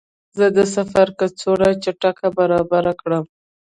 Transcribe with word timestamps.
زه 0.37 0.45
د 0.57 0.59
سفر 0.75 1.07
کڅوړه 1.19 1.69
چټکه 1.83 2.27
برابره 2.37 2.93
کړم. 3.01 3.25